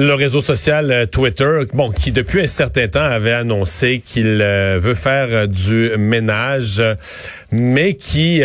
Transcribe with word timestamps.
Le 0.00 0.14
réseau 0.14 0.40
social 0.40 0.92
euh, 0.92 1.06
Twitter, 1.06 1.62
bon, 1.74 1.90
qui 1.90 2.12
depuis 2.12 2.42
un 2.42 2.46
certain 2.46 2.86
temps 2.86 3.02
avait 3.02 3.32
annoncé 3.32 4.00
qu'il 4.06 4.38
euh, 4.40 4.78
veut 4.80 4.94
faire 4.94 5.26
euh, 5.28 5.46
du 5.48 5.90
ménage, 5.98 6.80
mais 7.50 7.94
qui, 7.94 8.42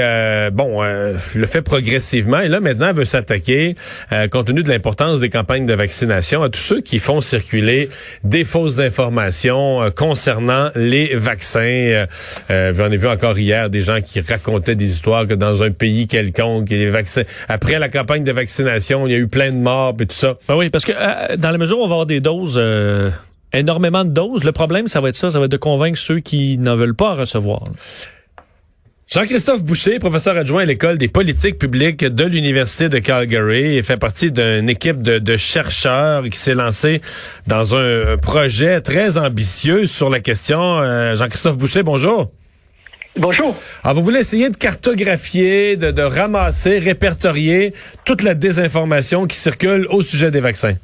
bon, 0.54 0.82
le 0.82 1.46
fait 1.46 1.62
progressivement 1.62 2.40
et 2.40 2.48
là 2.48 2.62
maintenant 2.62 2.94
veut 2.94 3.04
s'attaquer, 3.04 3.76
compte 4.32 4.48
tenu 4.48 4.64
de 4.64 4.70
l'importance 4.70 5.20
des 5.20 5.30
campagnes 5.30 5.66
de 5.66 5.74
vaccination, 5.74 6.42
à 6.42 6.50
tous 6.50 6.62
ceux 6.62 6.82
qui 6.82 7.00
font 7.00 7.20
circuler 7.20 7.90
des 8.24 8.46
fausses 8.46 8.80
informations 8.80 9.92
concernant 9.92 10.72
les 10.76 11.16
vaccins. 11.16 12.06
J'en 12.50 12.92
ai 12.92 12.98
vu 12.98 13.08
encore 13.08 13.38
hier 13.38 13.70
des 13.70 13.82
gens 13.82 14.00
qui 14.00 14.22
racontaient 14.22 14.76
des 14.76 14.90
histoires 14.90 15.28
que 15.28 15.34
dans 15.34 15.64
un 15.64 15.72
pays 15.72 16.08
quelconque, 16.08 16.70
les 16.70 16.90
vaccins, 16.90 17.24
après 17.50 17.80
la 17.80 17.90
campagne 17.90 18.24
de 18.24 18.32
vaccination, 18.32 19.06
il 19.06 19.12
y 19.12 19.16
a 19.16 19.20
eu 19.20 19.28
plein 19.28 19.52
de 19.52 19.58
morts 19.58 19.96
et 20.00 20.06
tout 20.06 20.16
ça. 20.16 20.38
Ben 20.48 20.56
oui, 20.56 20.70
parce 20.70 20.86
que 20.86 20.94
dans 21.44 21.52
la 21.52 21.58
mesure 21.58 21.80
où 21.80 21.84
on 21.84 21.88
va 21.88 21.96
avoir 21.96 22.06
des 22.06 22.22
doses, 22.22 22.56
euh, 22.58 23.12
énormément 23.52 24.06
de 24.06 24.10
doses, 24.10 24.46
le 24.46 24.54
problème, 24.54 24.88
ça 24.88 25.02
va 25.02 25.10
être 25.10 25.16
ça, 25.16 25.30
ça 25.30 25.40
va 25.40 25.46
être 25.46 25.52
de 25.52 25.58
convaincre 25.58 26.00
ceux 26.00 26.22
qui 26.22 26.58
n'en 26.58 26.78
veulent 26.78 26.96
pas 26.96 27.16
recevoir. 27.16 27.66
Jean-Christophe 29.12 29.62
Boucher, 29.62 30.00
professeur 30.00 30.38
adjoint 30.38 30.62
à 30.62 30.66
l'école 30.66 30.98
des 30.98 31.10
politiques 31.10 31.60
publiques 31.60 32.06
de 32.06 32.24
l'Université 32.24 32.88
de 32.88 32.98
Calgary, 33.00 33.76
et 33.76 33.84
fait 33.84 33.98
partie 33.98 34.32
d'une 34.32 34.70
équipe 34.70 35.02
de, 35.04 35.38
chercheurs 35.38 36.24
qui 36.30 36.40
s'est 36.40 36.56
lancée 36.56 37.02
dans 37.46 37.76
un 37.76 38.18
projet 38.18 38.80
très 38.80 39.18
ambitieux 39.18 39.86
sur 39.86 40.10
la 40.10 40.22
question. 40.22 40.80
Euh, 40.80 41.16
Jean-Christophe 41.16 41.58
Boucher, 41.58 41.84
bonjour. 41.84 42.32
Bonjour. 43.18 43.54
Alors, 43.84 43.98
vous 43.98 44.04
voulez 44.04 44.22
essayer 44.22 44.50
de 44.50 44.56
cartographier, 44.56 45.76
de 45.76 46.02
ramasser, 46.02 46.80
répertorier 46.80 47.74
toute 48.06 48.24
la 48.24 48.34
désinformation 48.34 49.28
qui 49.28 49.36
circule 49.36 49.86
au 49.90 50.02
sujet 50.02 50.32
des 50.32 50.40
vaccins? 50.40 50.76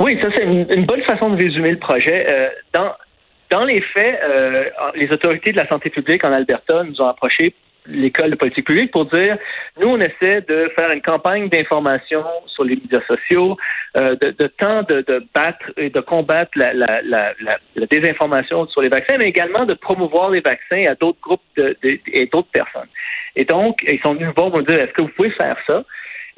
Oui, 0.00 0.18
ça 0.22 0.28
c'est 0.34 0.44
une, 0.44 0.86
bonne 0.86 1.02
façon 1.02 1.28
de 1.28 1.36
résumer 1.36 1.72
le 1.72 1.78
projet. 1.78 2.26
Euh, 2.32 2.48
dans, 2.72 2.94
dans 3.50 3.64
les 3.64 3.82
faits, 3.82 4.18
euh, 4.24 4.64
les 4.94 5.10
autorités 5.12 5.52
de 5.52 5.58
la 5.58 5.68
santé 5.68 5.90
publique 5.90 6.24
en 6.24 6.32
Alberta 6.32 6.82
nous 6.84 7.02
ont 7.02 7.06
approché 7.06 7.54
l'école 7.86 8.30
de 8.30 8.36
politique 8.36 8.66
publique 8.66 8.92
pour 8.92 9.06
dire 9.06 9.36
nous 9.78 9.88
on 9.88 9.98
essaie 9.98 10.40
de 10.42 10.70
faire 10.78 10.90
une 10.90 11.02
campagne 11.02 11.48
d'information 11.48 12.24
sur 12.46 12.64
les 12.64 12.76
médias 12.76 13.02
sociaux, 13.06 13.58
euh, 13.98 14.16
de, 14.16 14.30
de 14.30 14.46
temps 14.46 14.82
de, 14.88 15.02
de, 15.06 15.22
battre 15.34 15.70
et 15.76 15.90
de 15.90 16.00
combattre 16.00 16.52
la, 16.56 16.72
la, 16.72 17.02
la, 17.02 17.34
la, 17.40 17.86
désinformation 17.90 18.66
sur 18.68 18.80
les 18.80 18.88
vaccins, 18.88 19.16
mais 19.18 19.26
également 19.26 19.66
de 19.66 19.74
promouvoir 19.74 20.30
les 20.30 20.40
vaccins 20.40 20.86
à 20.86 20.94
d'autres 20.94 21.20
groupes 21.20 21.42
de, 21.56 21.76
et 21.82 22.26
d'autres 22.32 22.50
personnes. 22.52 22.88
Et 23.36 23.44
donc 23.44 23.80
ils 23.86 24.00
sont 24.00 24.14
venus 24.14 24.30
voir 24.34 24.50
pour 24.50 24.62
dire 24.62 24.80
est-ce 24.80 24.92
que 24.92 25.02
vous 25.02 25.12
pouvez 25.16 25.30
faire 25.32 25.58
ça? 25.66 25.84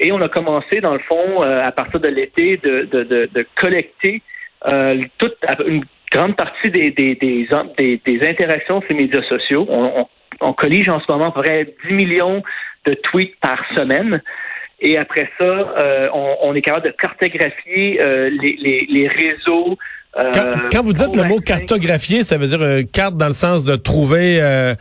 Et 0.03 0.13
on 0.13 0.21
a 0.21 0.29
commencé, 0.29 0.81
dans 0.81 0.95
le 0.95 0.99
fond, 1.01 1.43
euh, 1.43 1.63
à 1.63 1.73
partir 1.73 2.01
de 2.01 2.09
l'été, 2.09 2.57
de, 2.59 3.47
collecter 3.57 4.23
euh, 4.67 5.05
toute 5.19 5.37
une 5.67 5.85
grande 6.11 6.37
partie 6.37 6.71
des, 6.71 6.91
des, 6.91 8.27
interactions 8.27 8.81
sur 8.81 8.91
les 8.91 9.07
médias 9.07 9.23
sociaux. 9.23 9.67
On, 10.41 10.53
collige 10.55 10.89
en 10.89 11.01
ce 11.01 11.11
moment 11.11 11.31
près 11.31 11.73
10 11.89 11.95
millions 11.95 12.43
de 12.85 12.95
tweets 12.95 13.39
par 13.41 13.65
semaine. 13.77 14.21
Et 14.81 14.99
après 14.99 15.31
ça, 15.39 15.45
euh, 15.45 16.09
on, 16.13 16.53
est 16.55 16.63
capable 16.63 16.87
de 16.87 16.91
cartographier 16.91 18.01
les, 18.03 19.09
réseaux 19.09 19.79
euh, 20.19 20.31
quand, 20.71 20.83
vous 20.83 20.93
dites 20.93 21.17
le 21.17 21.25
mot 21.25 21.41
cartographier, 21.41 22.23
ça 22.23 22.37
veut 22.37 22.47
dire 22.47 22.63
une 22.63 22.87
carte 22.87 23.17
dans 23.17 23.29
le 23.29 23.33
sens 23.33 23.65
de 23.65 23.77
trouver 23.77 24.43
euh, 24.43 24.75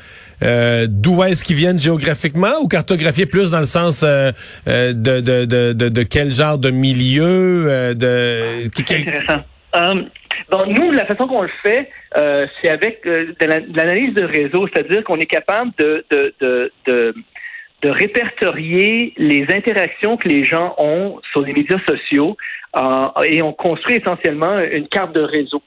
euh, 0.43 0.87
d'où 0.89 1.23
est-ce 1.23 1.45
qu'ils 1.45 1.55
viennent 1.55 1.79
géographiquement 1.79 2.59
ou 2.61 2.67
cartographier 2.67 3.25
plus 3.25 3.49
dans 3.49 3.59
le 3.59 3.65
sens 3.65 4.01
de, 4.01 4.91
de, 4.91 5.21
de, 5.21 5.45
de, 5.45 5.89
de 5.89 6.03
quel 6.03 6.31
genre 6.31 6.57
de 6.57 6.69
milieu 6.69 7.95
de 7.95 8.63
C'est 8.75 8.91
intéressant. 8.91 9.43
nous, 10.67 10.91
la 10.91 11.05
façon 11.05 11.27
qu'on 11.27 11.43
le 11.43 11.49
fait, 11.63 11.89
c'est 12.13 12.69
avec 12.69 13.05
de 13.05 13.73
l'analyse 13.73 14.13
de 14.13 14.25
réseau, 14.25 14.67
c'est-à-dire 14.67 15.01
qu'on 15.05 15.19
est 15.19 15.27
capable 15.27 15.71
de, 15.79 16.05
de, 16.11 16.71
de, 16.85 17.13
répertorier 17.83 19.13
les 19.17 19.47
interactions 19.49 20.17
que 20.17 20.27
les 20.27 20.43
gens 20.43 20.75
ont 20.77 21.19
sur 21.31 21.41
les 21.41 21.53
médias 21.53 21.79
sociaux 21.87 22.37
euh, 22.37 22.60
et 23.25 23.41
on 23.41 23.53
construit 23.53 23.95
essentiellement 23.95 24.59
une 24.59 24.87
carte 24.87 25.13
de 25.13 25.21
réseau. 25.21 25.61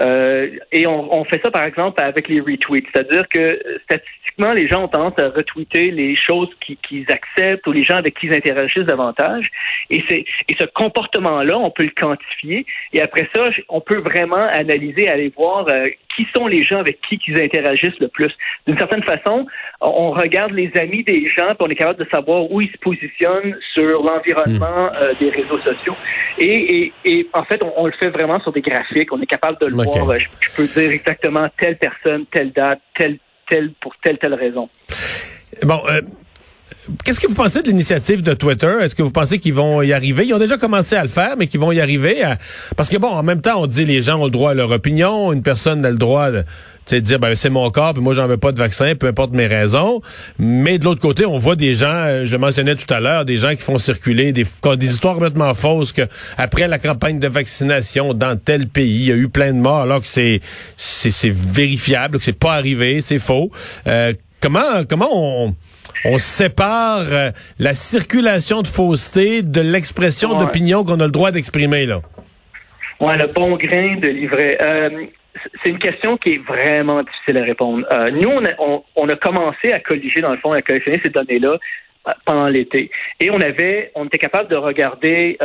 Euh, 0.00 0.48
et 0.72 0.86
on, 0.86 1.12
on, 1.14 1.24
fait 1.24 1.40
ça, 1.44 1.50
par 1.50 1.64
exemple, 1.64 2.02
avec 2.02 2.28
les 2.28 2.40
retweets. 2.40 2.86
C'est-à-dire 2.92 3.28
que 3.28 3.60
statistiquement, 3.84 4.52
les 4.52 4.68
gens 4.68 4.84
ont 4.84 4.88
tendance 4.88 5.18
à 5.18 5.28
retweeter 5.28 5.90
les 5.90 6.16
choses 6.16 6.48
qu'ils 6.60 7.06
acceptent 7.10 7.66
ou 7.66 7.72
les 7.72 7.82
gens 7.82 7.96
avec 7.96 8.18
qui 8.18 8.26
ils 8.26 8.34
interagissent 8.34 8.86
davantage. 8.86 9.50
Et, 9.90 10.02
et 10.08 10.56
ce 10.58 10.64
comportement-là, 10.64 11.58
on 11.58 11.70
peut 11.70 11.84
le 11.84 11.90
quantifier. 11.90 12.64
Et 12.92 13.02
après 13.02 13.28
ça, 13.34 13.50
on 13.68 13.80
peut 13.80 13.98
vraiment 13.98 14.46
analyser, 14.52 15.08
aller 15.08 15.32
voir 15.36 15.66
euh, 15.68 15.88
qui 16.16 16.26
sont 16.34 16.46
les 16.46 16.64
gens 16.64 16.78
avec 16.78 17.00
qui 17.08 17.20
ils 17.28 17.40
interagissent 17.40 17.98
le 18.00 18.08
plus. 18.08 18.32
D'une 18.66 18.78
certaine 18.78 19.02
façon, 19.02 19.46
on 19.80 20.10
regarde 20.10 20.52
les 20.52 20.70
amis 20.76 21.04
des 21.04 21.28
gens, 21.28 21.54
puis 21.54 21.58
on 21.60 21.68
est 21.68 21.76
capable 21.76 22.04
de 22.04 22.08
savoir 22.10 22.50
où 22.50 22.60
ils 22.60 22.70
se 22.70 22.78
positionnent 22.78 23.56
sur 23.74 24.02
l'environnement 24.02 24.86
hmm. 24.86 25.02
euh, 25.02 25.14
des 25.20 25.30
réseaux 25.30 25.58
sociaux. 25.58 25.96
Et, 26.38 26.82
et, 26.82 26.92
et 27.04 27.28
en 27.32 27.44
fait, 27.44 27.62
on, 27.62 27.86
le 27.86 27.92
fait 27.92 28.10
vraiment 28.10 28.40
sur 28.40 28.52
des 28.52 28.60
graphiques. 28.60 29.12
On 29.12 29.20
est 29.20 29.26
capable 29.26 29.58
de 29.60 29.66
le 29.66 29.74
voir. 29.74 30.18
Je, 30.18 30.56
peux 30.56 30.66
dire 30.66 30.90
exactement 30.90 31.48
telle 31.58 31.76
personne, 31.76 32.26
telle 32.26 32.52
date, 32.52 32.80
telle, 32.96 33.18
telle, 33.48 33.72
pour 33.80 33.94
telle, 34.02 34.18
telle 34.18 34.34
raison. 34.34 34.68
Bon, 35.64 35.80
euh, 35.88 36.00
Qu'est-ce 37.04 37.20
que 37.20 37.26
vous 37.26 37.34
pensez 37.34 37.62
de 37.62 37.68
l'initiative 37.68 38.22
de 38.22 38.34
Twitter? 38.34 38.72
Est-ce 38.80 38.94
que 38.94 39.02
vous 39.02 39.10
pensez 39.10 39.38
qu'ils 39.38 39.54
vont 39.54 39.82
y 39.82 39.92
arriver? 39.92 40.26
Ils 40.26 40.34
ont 40.34 40.38
déjà 40.38 40.58
commencé 40.58 40.96
à 40.96 41.02
le 41.02 41.08
faire, 41.08 41.36
mais 41.38 41.46
qu'ils 41.46 41.60
vont 41.60 41.72
y 41.72 41.80
arriver. 41.80 42.24
Parce 42.76 42.88
que 42.88 42.96
bon, 42.96 43.08
en 43.08 43.22
même 43.22 43.40
temps, 43.40 43.62
on 43.62 43.66
dit 43.66 43.84
les 43.84 44.02
gens 44.02 44.20
ont 44.20 44.24
le 44.24 44.30
droit 44.30 44.52
à 44.52 44.54
leur 44.54 44.70
opinion. 44.70 45.32
Une 45.32 45.42
personne 45.42 45.84
a 45.84 45.90
le 45.90 45.96
droit 45.96 46.30
de, 46.30 46.44
dire 46.98 47.18
ben 47.18 47.34
c'est 47.36 47.50
mon 47.50 47.70
corps, 47.70 47.94
puis 47.94 48.02
moi 48.02 48.14
j'en 48.14 48.26
veux 48.26 48.36
pas 48.36 48.52
de 48.52 48.58
vaccin, 48.58 48.94
peu 48.94 49.06
importe 49.06 49.32
mes 49.32 49.46
raisons. 49.46 50.00
Mais 50.38 50.78
de 50.78 50.84
l'autre 50.84 51.00
côté, 51.00 51.24
on 51.24 51.38
voit 51.38 51.56
des 51.56 51.74
gens, 51.74 51.92
euh, 51.92 52.24
je 52.24 52.32
le 52.32 52.38
mentionnais 52.38 52.74
tout 52.74 52.92
à 52.92 53.00
l'heure, 53.00 53.24
des 53.24 53.36
gens 53.36 53.50
qui 53.50 53.62
font 53.62 53.78
circuler 53.78 54.32
des, 54.32 54.44
des 54.76 54.86
histoires 54.86 55.14
complètement 55.14 55.54
fausses 55.54 55.92
que 55.92 56.02
après 56.36 56.66
la 56.68 56.78
campagne 56.78 57.18
de 57.18 57.28
vaccination 57.28 58.14
dans 58.14 58.36
tel 58.36 58.66
pays, 58.66 59.02
il 59.02 59.06
y 59.06 59.12
a 59.12 59.16
eu 59.16 59.28
plein 59.28 59.52
de 59.52 59.58
morts, 59.58 59.82
alors 59.82 60.00
que 60.00 60.08
c'est 60.08 60.40
c'est 60.76 61.32
vérifiable, 61.32 62.18
que 62.18 62.24
c'est 62.24 62.32
pas 62.32 62.54
arrivé, 62.54 63.00
c'est 63.00 63.18
faux. 63.18 63.50
Euh, 63.86 64.12
comment 64.40 64.84
comment 64.88 65.08
on 65.12 65.54
on 66.04 66.18
sépare 66.18 67.02
euh, 67.12 67.30
la 67.58 67.74
circulation 67.74 68.62
de 68.62 68.66
fausseté 68.66 69.42
de 69.42 69.60
l'expression 69.60 70.38
d'opinion 70.38 70.84
qu'on 70.84 71.00
a 71.00 71.06
le 71.06 71.10
droit 71.10 71.30
d'exprimer, 71.30 71.86
là. 71.86 72.00
Ouais, 73.00 73.16
le 73.16 73.26
bon 73.26 73.56
grain 73.56 73.96
de 73.96 74.08
livret. 74.08 74.58
Euh, 74.62 75.06
c'est 75.62 75.70
une 75.70 75.78
question 75.78 76.16
qui 76.16 76.34
est 76.34 76.38
vraiment 76.38 77.02
difficile 77.02 77.38
à 77.38 77.44
répondre. 77.44 77.86
Euh, 77.90 78.10
nous, 78.10 78.30
on 78.96 79.08
a, 79.08 79.16
commencé 79.16 79.72
à 79.72 79.80
colliger, 79.80 80.20
dans 80.20 80.32
le 80.32 80.38
fond, 80.38 80.52
à 80.52 80.60
collectionner 80.60 81.00
ces 81.02 81.10
données-là 81.10 81.56
pendant 82.24 82.48
l'été. 82.48 82.90
Et 83.20 83.30
on 83.30 83.40
avait, 83.40 83.90
on 83.94 84.06
était 84.06 84.18
capable 84.18 84.48
de 84.48 84.56
regarder, 84.56 85.38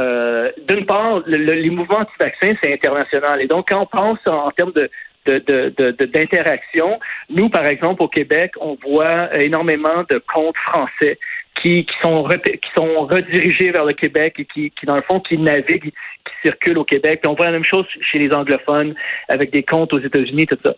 d'une 0.68 0.86
part, 0.86 1.22
les 1.28 1.70
mouvements 1.70 2.00
anti-vaccins, 2.00 2.58
c'est 2.64 2.74
international. 2.74 3.42
Et 3.42 3.48
donc, 3.48 3.68
quand 3.70 3.82
on 3.82 3.86
pense 3.86 4.20
en 4.26 4.52
termes 4.52 4.72
de, 4.72 4.90
d'interaction. 5.26 7.00
Nous, 7.30 7.50
par 7.50 7.66
exemple, 7.66 8.04
au 8.04 8.08
Québec, 8.08 8.52
on 8.60 8.78
voit 8.86 9.36
énormément 9.42 10.04
de 10.10 10.22
comptes 10.34 10.58
français 10.58 11.18
qui, 11.62 11.86
qui 11.86 11.96
sont 12.02 12.28
qui 12.28 12.70
sont 12.76 13.06
redirigés 13.06 13.72
vers 13.72 13.86
le 13.86 13.94
Québec 13.94 14.36
et 14.40 14.46
qui, 14.46 14.72
dans 14.84 14.98
le 14.98 15.02
fond, 15.04 15.20
qui 15.20 15.38
naviguent, 15.38 15.92
qui 15.92 16.34
circulent 16.44 16.78
au 16.78 16.84
Québec. 16.84 17.22
on 17.26 17.34
voit 17.34 17.48
la 17.48 17.54
même 17.54 17.64
chose 17.64 17.86
chez 18.02 18.20
les 18.20 18.32
anglophones 18.34 18.94
avec 19.30 19.52
des 19.52 19.64
comptes 19.64 19.94
aux 19.94 20.00
États-Unis, 20.00 20.48
tout 20.48 20.58
ça. 20.64 20.76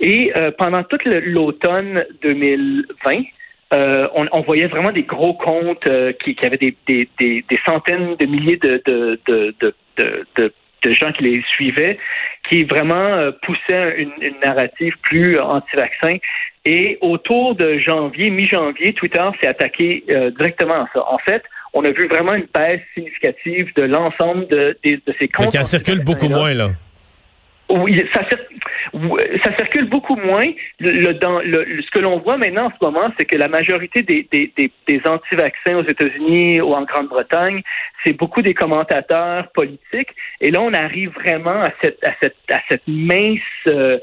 Et 0.00 0.32
euh, 0.36 0.50
pendant 0.56 0.82
toute 0.84 1.04
l'automne 1.04 2.04
2020, 2.22 3.22
euh, 3.72 4.08
on, 4.14 4.40
voyait 4.42 4.66
vraiment 4.66 4.92
des 4.92 5.02
gros 5.02 5.34
comptes 5.34 5.86
euh, 5.88 6.12
qui, 6.12 6.36
avaient 6.42 6.56
des, 6.56 6.76
des, 6.86 7.08
des, 7.18 7.58
centaines 7.66 8.14
de 8.16 8.26
milliers 8.26 8.58
de, 8.58 8.80
de, 8.86 9.20
de, 9.26 10.52
de 10.84 10.92
gens 10.92 11.12
qui 11.12 11.24
les 11.24 11.42
suivaient, 11.54 11.98
qui 12.48 12.64
vraiment 12.64 13.30
poussaient 13.42 13.96
une, 13.98 14.12
une 14.20 14.40
narrative 14.42 14.94
plus 15.02 15.38
anti-vaccin. 15.40 16.18
Et 16.64 16.98
autour 17.00 17.54
de 17.56 17.78
janvier, 17.78 18.30
mi-janvier, 18.30 18.92
Twitter 18.94 19.24
s'est 19.40 19.48
attaqué 19.48 20.04
directement 20.38 20.84
à 20.84 20.88
ça. 20.94 21.04
En 21.10 21.18
fait, 21.18 21.42
on 21.74 21.84
a 21.84 21.90
vu 21.90 22.06
vraiment 22.08 22.34
une 22.34 22.46
baisse 22.54 22.80
significative 22.94 23.72
de 23.76 23.82
l'ensemble 23.82 24.46
de, 24.48 24.78
de, 24.84 24.92
de, 25.06 25.14
ces 25.18 25.28
comptes. 25.28 25.52
Ça 25.52 25.64
circule 25.64 26.02
beaucoup 26.02 26.28
moins, 26.28 26.54
là. 26.54 26.70
Oui, 27.70 28.02
ça, 28.12 28.22
ça, 29.42 29.56
circule 29.56 29.88
beaucoup 29.88 30.16
moins. 30.16 30.44
Le, 30.80 31.12
dans, 31.12 31.40
le, 31.40 31.82
ce 31.82 31.90
que 31.90 31.98
l'on 31.98 32.18
voit 32.18 32.36
maintenant 32.36 32.66
en 32.66 32.70
ce 32.70 32.84
moment, 32.84 33.10
c'est 33.18 33.24
que 33.24 33.36
la 33.36 33.48
majorité 33.48 34.02
des, 34.02 34.28
des, 34.30 34.52
des, 34.56 34.70
des 34.86 35.00
anti-vaccins 35.08 35.76
aux 35.76 35.84
États-Unis 35.84 36.60
ou 36.60 36.74
en 36.74 36.82
Grande-Bretagne, 36.82 37.62
c'est 38.04 38.12
beaucoup 38.12 38.42
des 38.42 38.52
commentateurs 38.52 39.50
politiques. 39.52 40.10
Et 40.40 40.50
là, 40.50 40.60
on 40.60 40.74
arrive 40.74 41.10
vraiment 41.12 41.62
à 41.62 41.70
cette, 41.82 42.04
à 42.04 42.12
cette, 42.20 42.36
à 42.52 42.60
cette 42.68 42.86
mince 42.86 43.40
euh, 43.68 43.98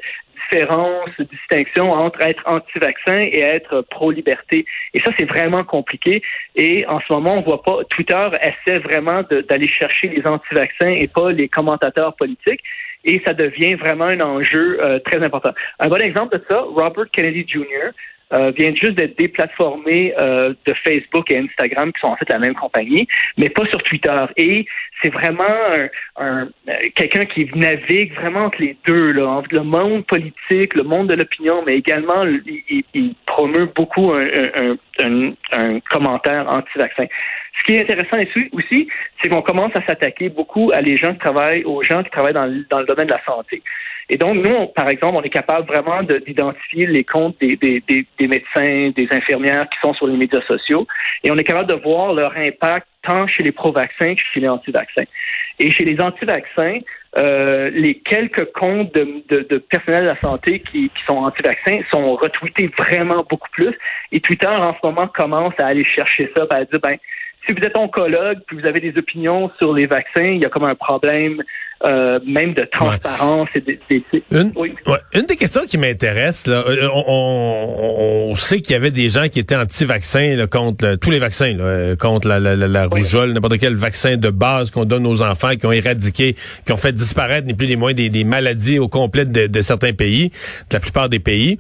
différence, 0.52 1.10
distinction 1.20 1.92
entre 1.92 2.22
être 2.22 2.44
anti-vaccin 2.46 3.20
et 3.20 3.40
être 3.40 3.82
pro-liberté. 3.90 4.66
Et 4.94 5.02
ça, 5.02 5.12
c'est 5.18 5.26
vraiment 5.26 5.64
compliqué. 5.64 6.22
Et 6.56 6.86
en 6.88 7.00
ce 7.00 7.14
moment, 7.14 7.32
on 7.38 7.42
voit 7.42 7.62
pas, 7.62 7.80
Twitter 7.90 8.22
essaie 8.42 8.80
vraiment 8.80 9.24
d'aller 9.50 9.68
chercher 9.68 10.10
les 10.10 10.26
anti-vaccins 10.26 10.94
et 10.94 11.08
pas 11.08 11.32
les 11.32 11.48
commentateurs 11.48 12.16
politiques. 12.16 12.62
Et 13.04 13.22
ça 13.26 13.34
devient 13.34 13.76
vraiment 13.76 14.06
un 14.06 14.20
enjeu 14.20 14.78
euh, 14.82 15.00
très 15.00 15.24
important. 15.24 15.52
Un 15.80 15.88
bon 15.88 16.02
exemple 16.02 16.38
de 16.38 16.44
ça, 16.48 16.62
Robert 16.62 17.10
Kennedy 17.12 17.46
Jr., 17.48 17.81
euh, 18.34 18.52
vient 18.58 18.74
juste 18.74 18.94
d'être 18.94 19.18
déplatformé 19.18 20.14
euh, 20.20 20.54
de 20.66 20.74
Facebook 20.86 21.30
et 21.32 21.38
Instagram, 21.38 21.92
qui 21.94 22.00
sont 22.00 22.08
en 22.08 22.16
fait 22.16 22.30
la 22.30 22.40
même 22.40 22.56
compagnie, 22.56 23.08
mais 23.38 23.50
pas 23.50 23.66
sur 23.68 23.82
Twitter. 23.84 24.26
Et 24.38 24.66
c'est 25.02 25.12
vraiment 25.14 25.44
un, 26.18 26.48
euh, 26.68 26.74
quelqu'un 26.96 27.26
qui 27.26 27.50
navigue 27.56 28.14
vraiment 28.16 28.40
entre 28.40 28.62
les 28.62 28.78
deux, 28.86 29.12
là, 29.12 29.28
entre 29.28 29.54
le 29.54 29.64
monde 29.64 30.06
politique, 30.06 30.76
le 30.76 30.84
monde 30.84 31.08
de 31.08 31.16
l'opinion, 31.16 31.64
mais 31.66 31.78
également 31.78 32.24
il, 32.24 32.84
il, 32.94 33.16
promeut 33.26 33.70
beaucoup 33.76 34.12
un, 34.12 34.28
un, 34.56 34.76
un, 35.00 35.34
un 35.52 35.80
commentaire 35.90 36.48
anti-vaccin. 36.50 37.06
Ce 37.58 37.64
qui 37.64 37.76
est 37.76 37.82
intéressant 37.82 38.18
aussi, 38.54 38.88
c'est 39.22 39.30
qu'on 39.30 39.42
commence 39.42 39.76
à 39.76 39.86
s'attaquer 39.86 40.30
beaucoup 40.30 40.72
à 40.74 40.82
les 40.82 40.98
gens 40.98 41.14
qui 41.14 41.20
travaillent, 41.20 41.64
aux 41.64 41.84
gens 41.84 42.02
qui 42.04 42.10
travaillent 42.10 42.34
dans, 42.34 42.64
dans 42.70 42.80
le 42.80 42.86
domaine 42.86 43.08
de 43.08 43.14
la 43.14 43.24
santé. 43.24 43.62
Et 44.10 44.18
donc, 44.18 44.36
nous, 44.36 44.68
par 44.68 44.90
exemple, 44.90 45.16
on 45.16 45.22
est 45.22 45.30
capable 45.30 45.68
vraiment 45.68 46.04
d'identifier 46.04 46.88
les 46.88 47.04
comptes 47.04 47.38
des, 47.40 47.82
médecins, 48.20 48.92
des 48.96 49.08
infirmières 49.12 49.68
qui 49.70 49.80
sont 49.82 49.94
sur 49.94 50.08
les 50.08 50.18
médias 50.18 50.42
sociaux, 50.42 50.88
et 51.24 51.32
on 51.32 51.38
est 51.38 51.44
capable 51.44 51.70
de 51.70 51.76
voir 51.76 52.14
leur 52.14 52.36
impact 52.36 52.88
tant 53.04 53.26
chez 53.28 53.44
les 53.44 53.52
pro-vaccins 53.52 54.16
que 54.16 54.22
chez 54.34 54.40
les 54.40 54.50
anti-vaccins. 54.50 55.06
Et 55.60 55.72
chez 55.72 55.86
les 55.86 56.00
anti-vaccins, 56.00 56.80
euh, 57.18 57.70
les 57.74 57.96
quelques 57.96 58.52
comptes 58.54 58.94
de, 58.94 59.24
de, 59.30 59.48
de, 59.50 59.58
personnel 59.58 60.04
de 60.04 60.08
la 60.08 60.22
santé 60.22 60.60
qui, 60.60 60.90
qui 60.90 61.04
sont 61.06 61.18
anti-vaccins 61.18 61.82
sont 61.92 62.16
retweetés 62.16 62.70
vraiment 62.78 63.26
beaucoup 63.30 63.50
plus. 63.52 63.76
Et 64.12 64.22
Twitter, 64.22 64.48
en 64.48 64.74
ce 64.74 64.80
moment, 64.86 65.08
commence 65.08 65.54
à 65.60 65.68
aller 65.68 65.84
chercher 65.84 66.32
ça, 66.36 66.46
à 66.50 66.64
dire, 66.64 66.80
ben, 66.82 66.98
si 67.46 67.54
vous 67.54 67.64
êtes 67.64 67.78
oncologue 67.78 68.40
puis 68.46 68.58
vous 68.58 68.68
avez 68.68 68.80
des 68.80 68.98
opinions 68.98 69.52
sur 69.60 69.74
les 69.74 69.88
vaccins, 69.88 70.24
il 70.24 70.42
y 70.42 70.46
a 70.46 70.50
comme 70.50 70.66
un 70.66 70.76
problème 70.76 71.42
euh, 71.86 72.20
même 72.26 72.54
de 72.54 72.68
transparence 72.72 73.50
et 73.56 73.62
de, 73.62 73.78
une, 74.32 74.54
une 75.14 75.26
des 75.26 75.36
questions 75.36 75.62
qui 75.68 75.78
m'intéresse 75.78 76.48
là, 76.48 76.64
euh, 76.68 76.88
on, 76.94 78.30
on, 78.30 78.36
sait 78.36 78.62
qu'il 78.62 78.74
y 78.74 78.76
avait 78.76 78.92
des 78.92 79.10
gens 79.10 79.28
qui 79.30 79.40
étaient 79.40 79.56
anti-vaccins 79.56 80.46
contre 80.50 80.96
tous 80.96 81.12
les 81.12 81.20
vaccins, 81.20 81.54
là, 81.54 81.96
contre 81.96 82.28
la, 82.28 82.40
la, 82.40 82.56
la, 82.56 82.86
rougeole, 82.88 83.34
n'importe 83.34 83.58
quel 83.58 83.76
vaccin 83.76 84.18
de 84.18 84.30
base 84.30 84.72
qu'on 84.72 84.86
donne 84.86 85.08
aux 85.08 85.22
enfants, 85.22 85.56
qui 85.56 85.66
ont 85.66 85.72
éradiqué, 85.72 86.36
qui 86.66 86.72
ont 86.72 86.78
fait 86.78 86.94
disparaître 86.94 87.48
ni 87.48 87.54
plus 87.54 87.68
ni 87.68 87.76
moins 87.76 87.94
des, 87.94 88.10
des 88.10 88.24
maladies 88.24 88.80
au 88.80 88.88
complet 88.88 89.26
de, 89.26 89.48
de 89.48 89.62
certains 89.62 89.94
pays, 89.94 90.30
de 90.30 90.74
la 90.74 90.80
plupart 90.80 91.10
des 91.10 91.20
pays. 91.20 91.58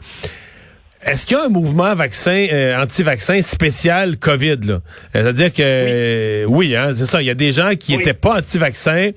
Est-ce 1.03 1.25
qu'il 1.25 1.35
y 1.35 1.39
a 1.39 1.45
un 1.45 1.49
mouvement 1.49 1.95
vaccin 1.95 2.47
euh, 2.51 2.79
anti-vaccin 2.79 3.41
spécial 3.41 4.17
COVID 4.17 4.57
là? 4.65 4.81
C'est-à-dire 5.13 5.51
que 5.51 6.45
oui, 6.47 6.75
hein, 6.75 6.91
c'est 6.95 7.07
ça. 7.07 7.21
Il 7.21 7.25
y 7.25 7.31
a 7.31 7.35
des 7.35 7.51
gens 7.51 7.71
qui 7.75 7.97
n'étaient 7.97 8.13
pas 8.13 8.37
anti-vaccins, 8.37 9.09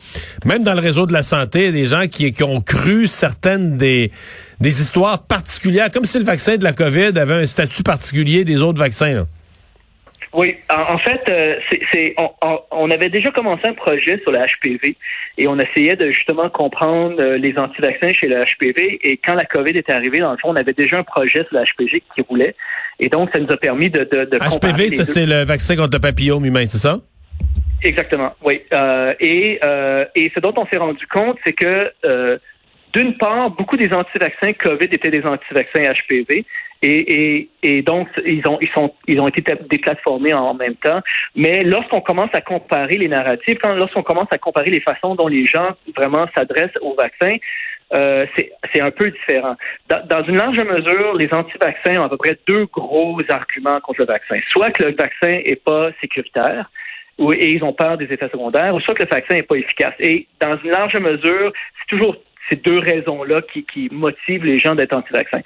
même 0.47 0.63
dans 0.65 0.73
le 0.73 0.81
réseau 0.81 1.07
de 1.07 1.13
la 1.13 1.23
santé, 1.23 1.73
des 1.73 1.87
gens 1.87 2.07
qui, 2.07 2.33
qui 2.33 2.43
ont 2.43 2.63
cru 2.63 3.07
certaines 3.07 3.77
des 3.77 4.11
des 4.61 4.81
histoires 4.81 5.25
particulières, 5.25 5.91
comme 5.91 6.05
si 6.05 6.19
le 6.19 6.25
vaccin 6.25 6.57
de 6.57 6.65
la 6.65 6.73
COVID 6.73 7.19
avait 7.19 7.43
un 7.43 7.47
statut 7.47 7.83
particulier 7.83 8.45
des 8.45 8.63
autres 8.63 8.79
vaccins. 8.79 9.13
Là. 9.13 9.27
Oui, 10.35 10.57
en, 10.69 10.99
fait, 10.99 11.23
euh, 11.31 11.55
c'est, 11.93 12.17
on, 12.73 12.91
avait 12.91 13.09
déjà 13.09 13.31
commencé 13.31 13.69
un 13.69 13.73
projet 13.73 14.19
sur 14.23 14.33
le 14.33 14.41
HPV 14.41 14.97
et 15.39 15.47
on 15.47 15.57
essayait 15.61 15.95
de 15.95 16.11
justement 16.11 16.51
comprendre 16.51 17.21
euh, 17.21 17.39
les 17.39 17.57
anti-vaccins 17.57 18.13
chez 18.13 18.27
le 18.27 18.45
HPV. 18.45 18.99
Et 19.05 19.17
quand 19.17 19.35
la 19.35 19.45
COVID 19.45 19.79
est 19.79 19.89
arrivée, 19.91 20.19
dans 20.19 20.33
le 20.33 20.39
fond, 20.39 20.49
on 20.51 20.57
avait 20.57 20.73
déjà 20.73 20.99
un 20.99 21.05
projet 21.05 21.47
sur 21.49 21.57
le 21.57 21.65
HPV 21.65 22.03
qui 22.17 22.23
roulait. 22.29 22.57
Et 22.99 23.09
donc, 23.09 23.31
ça 23.33 23.39
nous 23.39 23.53
a 23.53 23.57
permis 23.57 23.91
de, 23.91 24.01
de, 24.01 24.25
de 24.25 24.39
HPV, 24.39 24.89
ça, 24.89 25.05
c'est 25.05 25.25
le 25.25 25.45
vaccin 25.45 25.77
contre 25.77 25.95
le 25.95 26.01
papillome 26.01 26.45
humain, 26.45 26.67
c'est 26.67 26.79
ça? 26.79 26.99
Exactement, 27.85 28.33
oui. 28.45 28.63
Euh, 28.73 29.15
et, 29.21 29.61
et 30.17 30.33
ce 30.35 30.41
dont 30.41 30.55
on 30.57 30.67
s'est 30.67 30.79
rendu 30.79 31.07
compte, 31.07 31.39
c'est 31.45 31.53
que 31.53 31.93
d'une 32.93 33.17
part, 33.17 33.51
beaucoup 33.51 33.77
des 33.77 33.93
anti-vaccins 33.93 34.53
COVID 34.53 34.89
étaient 34.91 35.11
des 35.11 35.25
anti-vaccins 35.25 35.83
HPV. 35.83 36.45
Et, 36.87 37.83
donc, 37.83 38.09
ils 38.27 38.43
ont, 39.19 39.29
été 39.29 39.43
déplatformés 39.71 40.35
en 40.35 40.55
même 40.55 40.75
temps. 40.77 41.01
Mais 41.35 41.63
lorsqu'on 41.63 42.01
commence 42.01 42.31
à 42.35 42.41
comparer 42.41 42.99
les 42.99 43.09
narratifs, 43.09 43.59
lorsqu'on 43.65 44.03
commence 44.03 44.29
à 44.31 44.39
comparer 44.39 44.71
les 44.71 44.81
façons 44.81 45.15
dont 45.15 45.29
les 45.29 45.47
gens 45.47 45.71
vraiment 45.97 46.27
s'adressent 46.37 46.77
au 46.83 46.95
vaccin, 46.95 47.37
euh, 47.95 48.27
c'est 48.73 48.81
un 48.81 48.91
peu 48.91 49.11
différent. 49.11 49.57
Dans, 49.89 50.05
dans, 50.07 50.25
une 50.25 50.37
large 50.37 50.59
mesure, 50.59 51.15
les 51.15 51.33
anti-vaccins 51.33 52.01
ont 52.01 52.05
à 52.05 52.09
peu 52.09 52.17
près 52.17 52.39
deux 52.47 52.67
gros 52.67 53.21
arguments 53.29 53.81
contre 53.81 54.01
le 54.01 54.07
vaccin. 54.07 54.41
Soit 54.51 54.71
que 54.71 54.85
le 54.85 54.95
vaccin 54.95 55.41
est 55.45 55.63
pas 55.63 55.91
sécuritaire, 56.01 56.71
et 57.19 57.51
ils 57.51 57.63
ont 57.63 57.73
peur 57.73 57.97
des 57.97 58.07
effets 58.07 58.29
secondaires, 58.29 58.75
ou 58.75 58.81
soit 58.81 58.95
que 58.95 59.05
le 59.05 59.09
vaccin 59.09 59.35
n'est 59.35 59.43
pas 59.43 59.57
efficace. 59.57 59.95
Et 60.01 60.27
dans 60.41 60.59
une 60.65 60.71
large 60.71 60.99
mesure, 60.99 61.53
c'est 61.79 61.97
toujours 61.97 62.17
ces 62.49 62.57
deux 62.57 62.79
raisons-là 62.79 63.43
qui, 63.53 63.65
qui, 63.65 63.89
motivent 63.91 64.45
les 64.45 64.59
gens 64.59 64.75
d'être 64.75 64.93
anti-vaccins. 64.93 65.41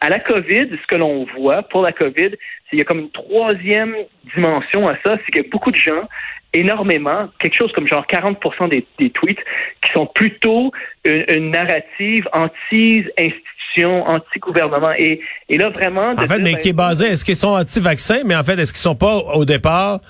À 0.00 0.08
la 0.08 0.18
COVID, 0.18 0.68
ce 0.70 0.86
que 0.86 0.96
l'on 0.96 1.24
voit 1.36 1.62
pour 1.62 1.82
la 1.82 1.92
COVID, 1.92 2.30
c'est 2.30 2.70
qu'il 2.70 2.78
y 2.78 2.82
a 2.82 2.84
comme 2.84 3.00
une 3.00 3.10
troisième 3.10 3.94
dimension 4.34 4.88
à 4.88 4.96
ça, 5.04 5.16
c'est 5.24 5.32
que 5.32 5.48
beaucoup 5.48 5.70
de 5.70 5.76
gens, 5.76 6.08
énormément, 6.52 7.28
quelque 7.38 7.56
chose 7.56 7.72
comme 7.72 7.86
genre 7.88 8.06
40 8.06 8.38
des, 8.70 8.86
des 8.98 9.10
tweets, 9.10 9.38
qui 9.82 9.92
sont 9.92 10.06
plutôt 10.06 10.72
une, 11.04 11.50
narrative 11.50 12.28
anti-institution, 12.32 14.06
anti-gouvernement. 14.06 14.92
Et, 14.98 15.20
et 15.48 15.58
là, 15.58 15.70
vraiment... 15.70 16.12
En 16.12 16.26
fait, 16.26 16.38
mais 16.40 16.56
qui 16.56 16.70
est 16.70 16.72
ben, 16.72 16.88
basé, 16.88 17.06
est-ce 17.06 17.24
qu'ils 17.24 17.36
sont 17.36 17.56
anti-vaccins, 17.56 18.22
mais 18.24 18.36
en 18.36 18.44
fait, 18.44 18.58
est-ce 18.58 18.72
qu'ils 18.72 18.80
sont 18.80 18.96
pas, 18.96 19.16
au 19.16 19.44
départ 19.44 20.00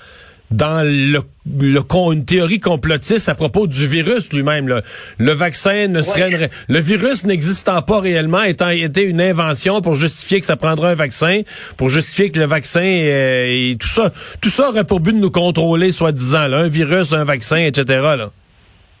dans 0.51 0.85
le, 0.85 1.19
le 1.59 2.13
une 2.13 2.25
théorie 2.25 2.59
complotiste 2.59 3.29
à 3.29 3.35
propos 3.35 3.67
du 3.67 3.87
virus 3.87 4.31
lui-même. 4.31 4.81
Le 5.17 5.31
vaccin 5.31 5.87
ne 5.87 6.01
serait 6.01 6.49
le 6.67 6.79
virus 6.79 7.25
n'existant 7.25 7.81
pas 7.81 7.99
réellement 7.99 8.43
étant 8.43 8.69
été 8.69 9.03
une 9.03 9.21
invention 9.21 9.81
pour 9.81 9.95
justifier 9.95 10.39
que 10.39 10.45
ça 10.45 10.55
prendra 10.55 10.89
un 10.89 10.95
vaccin, 10.95 11.41
pour 11.77 11.89
justifier 11.89 12.31
que 12.31 12.39
le 12.39 12.45
vaccin 12.45 12.83
euh, 12.83 13.71
et 13.71 13.77
tout 13.79 13.87
ça, 13.87 14.11
tout 14.41 14.49
ça 14.49 14.69
aurait 14.69 14.83
pour 14.83 14.99
but 14.99 15.13
de 15.13 15.19
nous 15.19 15.31
contrôler, 15.31 15.91
soi-disant, 15.91 16.51
un 16.53 16.67
virus, 16.67 17.13
un 17.13 17.25
vaccin, 17.25 17.57
etc. 17.57 17.85
Là. 18.17 18.29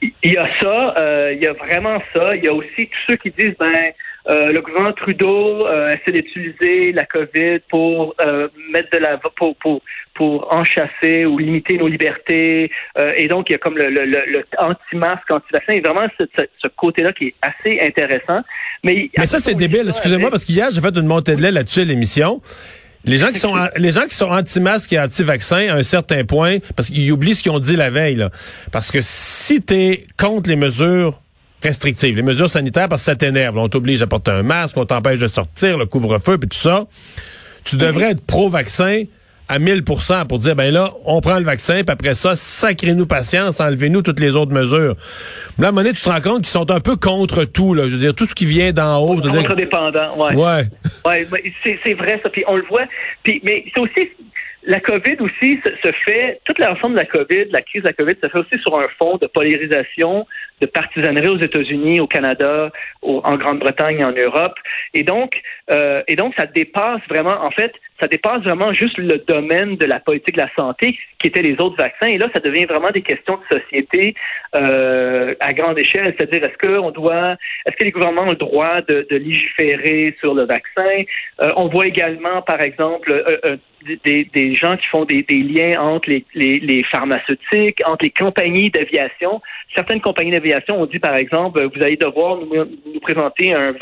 Il 0.01 0.33
y 0.33 0.37
a 0.37 0.47
ça, 0.61 0.95
euh, 0.97 1.33
il 1.33 1.41
y 1.41 1.47
a 1.47 1.53
vraiment 1.53 2.01
ça. 2.13 2.35
Il 2.35 2.43
y 2.43 2.47
a 2.47 2.53
aussi 2.53 2.87
tous 2.87 3.11
ceux 3.11 3.15
qui 3.17 3.31
disent 3.31 3.55
ben 3.59 3.91
euh, 4.29 4.53
le 4.53 4.61
gouvernement 4.61 4.93
Trudeau 4.93 5.67
euh, 5.67 5.93
essaie 5.93 6.13
d'utiliser 6.13 6.93
la 6.93 7.05
COVID 7.05 7.59
pour 7.69 8.15
euh, 8.21 8.47
mettre 8.71 8.89
de 8.91 8.99
la 8.99 9.17
pour, 9.17 9.55
pour, 9.57 9.81
pour 10.15 10.55
enchasser 10.55 11.25
ou 11.25 11.37
limiter 11.37 11.77
nos 11.77 11.87
libertés. 11.87 12.71
et 13.17 13.27
donc, 13.27 13.49
il 13.49 13.53
y 13.53 13.55
a 13.55 13.57
comme 13.57 13.77
le, 13.77 13.89
le, 13.89 14.05
le, 14.05 14.45
anti-masque, 14.57 15.29
anti-vaccin. 15.29 15.73
Et 15.73 15.81
vraiment, 15.81 16.07
ce, 16.17 16.23
ce, 16.61 16.67
côté-là 16.77 17.11
qui 17.11 17.27
est 17.27 17.35
assez 17.41 17.79
intéressant. 17.81 18.41
Mais, 18.83 19.09
Mais 19.17 19.25
ça, 19.25 19.39
c'est 19.39 19.55
débile. 19.55 19.87
Excusez-moi, 19.87 20.29
parce 20.29 20.45
qu'hier, 20.45 20.69
j'ai 20.71 20.81
fait 20.81 20.95
une 20.95 21.07
montée 21.07 21.35
de 21.35 21.41
lait 21.41 21.51
là-dessus 21.51 21.81
à 21.81 21.85
l'émission. 21.85 22.41
Les 23.05 23.17
gens 23.17 23.29
qui 23.29 23.39
sont 23.39 23.53
les 23.75 23.91
gens 23.91 24.03
qui 24.03 24.15
sont 24.15 24.29
anti-masques 24.29 24.93
et 24.93 24.99
anti-vaccins 24.99 25.67
à 25.67 25.75
un 25.75 25.83
certain 25.83 26.23
point, 26.23 26.59
parce 26.77 26.89
qu'ils 26.89 27.11
oublient 27.11 27.35
ce 27.35 27.43
qu'ils 27.43 27.51
ont 27.51 27.59
dit 27.59 27.75
la 27.75 27.89
veille, 27.89 28.15
là. 28.15 28.29
Parce 28.71 28.91
que 28.91 28.99
si 29.01 29.61
tu 29.61 29.73
es 29.73 30.05
contre 30.17 30.49
les 30.49 30.55
mesures 30.55 31.22
restrictives, 31.63 32.15
les 32.15 32.21
mesures 32.21 32.49
sanitaires, 32.49 32.89
parce 32.89 33.01
que 33.01 33.05
ça 33.05 33.15
t'énerve. 33.15 33.57
On 33.57 33.69
t'oblige 33.69 34.01
à 34.01 34.07
porter 34.07 34.31
un 34.31 34.43
masque, 34.43 34.77
on 34.77 34.85
t'empêche 34.85 35.19
de 35.19 35.27
sortir, 35.27 35.77
le 35.77 35.85
couvre-feu, 35.85 36.37
puis 36.37 36.49
tout 36.49 36.57
ça. 36.57 36.85
Tu 37.63 37.77
devrais 37.77 38.11
être 38.11 38.25
pro-vaccin 38.25 39.05
à 39.49 39.59
1000% 39.59 40.27
pour 40.27 40.39
dire, 40.39 40.55
ben 40.55 40.73
là, 40.73 40.91
on 41.05 41.21
prend 41.21 41.37
le 41.37 41.43
vaccin, 41.43 41.83
puis 41.83 41.91
après 41.91 42.13
ça, 42.13 42.35
sacrez-nous 42.35 43.05
patience, 43.05 43.59
enlevez-nous 43.59 44.01
toutes 44.01 44.19
les 44.19 44.35
autres 44.35 44.53
mesures. 44.53 44.95
Là, 45.57 45.67
à 45.67 45.69
un 45.69 45.71
moment 45.71 45.83
donné, 45.83 45.93
tu 45.93 46.01
te 46.01 46.09
rends 46.09 46.21
compte 46.21 46.37
qu'ils 46.39 46.47
sont 46.47 46.69
un 46.71 46.79
peu 46.79 46.95
contre 46.95 47.45
tout, 47.45 47.73
là. 47.73 47.85
Je 47.85 47.91
veux 47.91 47.99
dire, 47.99 48.15
tout 48.15 48.25
ce 48.25 48.35
qui 48.35 48.45
vient 48.45 48.71
d'en 48.71 48.99
haut. 48.99 49.21
Contre-dépendant, 49.21 50.17
ouais. 50.17 50.35
Ouais. 50.35 50.63
ouais 51.05 51.53
c'est 51.63 51.93
vrai, 51.93 52.19
ça. 52.23 52.29
Puis 52.29 52.43
on 52.47 52.55
le 52.55 52.63
voit. 52.63 52.85
Puis, 53.23 53.41
mais 53.43 53.65
c'est 53.73 53.81
aussi 53.81 54.09
la 54.65 54.79
COVID 54.79 55.17
aussi 55.19 55.59
se, 55.63 55.91
fait, 56.05 56.39
toute 56.45 56.59
l'ensemble 56.59 56.95
de 56.95 56.99
la 56.99 57.05
COVID, 57.05 57.45
la 57.51 57.61
crise 57.61 57.81
de 57.81 57.87
la 57.87 57.93
COVID, 57.93 58.15
se 58.21 58.29
fait 58.29 58.37
aussi 58.37 58.61
sur 58.61 58.79
un 58.79 58.87
fond 58.97 59.17
de 59.17 59.27
polarisation 59.27 60.25
de 60.61 60.67
partisanerie 60.67 61.27
aux 61.27 61.39
États-Unis, 61.39 61.99
au 61.99 62.07
Canada, 62.07 62.71
en 63.01 63.37
Grande-Bretagne 63.37 63.99
et 63.99 64.05
en 64.05 64.11
Europe. 64.11 64.55
Et 64.93 65.03
donc, 65.03 65.41
euh, 65.71 66.01
et 66.07 66.15
donc, 66.15 66.33
ça 66.37 66.45
dépasse 66.45 67.01
vraiment, 67.09 67.43
en 67.43 67.51
fait, 67.51 67.73
ça 67.99 68.07
dépasse 68.07 68.41
vraiment 68.41 68.73
juste 68.73 68.97
le 68.97 69.17
domaine 69.27 69.77
de 69.77 69.85
la 69.85 69.99
politique 69.99 70.35
de 70.35 70.41
la 70.41 70.53
santé, 70.55 70.97
qui 71.19 71.27
étaient 71.27 71.41
les 71.41 71.53
autres 71.53 71.77
vaccins. 71.77 72.07
Et 72.07 72.17
là, 72.17 72.27
ça 72.33 72.41
devient 72.41 72.65
vraiment 72.65 72.89
des 72.89 73.01
questions 73.01 73.37
de 73.37 73.59
société 73.59 74.13
euh, 74.55 75.35
à 75.39 75.53
grande 75.53 75.79
échelle. 75.79 76.13
C'est-à-dire, 76.17 76.43
est-ce 76.43 76.57
qu'on 76.67 76.91
doit, 76.91 77.37
est-ce 77.65 77.75
que 77.77 77.85
les 77.85 77.91
gouvernements 77.91 78.23
ont 78.23 78.31
le 78.31 78.35
droit 78.35 78.81
de, 78.81 79.07
de 79.09 79.15
légiférer 79.15 80.15
sur 80.19 80.33
le 80.33 80.43
vaccin? 80.43 81.03
Euh, 81.41 81.53
on 81.55 81.67
voit 81.67 81.87
également, 81.87 82.41
par 82.41 82.61
exemple, 82.61 83.11
euh, 83.11 83.37
euh 83.45 83.57
des, 84.05 84.23
des, 84.33 84.53
gens 84.53 84.77
qui 84.77 84.87
font 84.87 85.03
des, 85.03 85.23
des 85.23 85.39
liens 85.39 85.77
entre 85.81 86.09
les, 86.09 86.23
les, 86.35 86.59
les, 86.59 86.83
pharmaceutiques, 86.83 87.81
entre 87.85 88.05
les 88.05 88.11
compagnies 88.11 88.69
d'aviation. 88.69 89.41
Certaines 89.75 89.99
compagnies 89.99 90.31
d'aviation 90.31 90.52
ont 90.71 90.85
dit, 90.85 90.99
par 90.99 91.15
exemple, 91.15 91.63
vous 91.63 91.83
allez 91.83 91.97
devoir 91.97 92.37
nous, 92.37 92.99
présenter 93.01 93.53
un, 93.53 93.73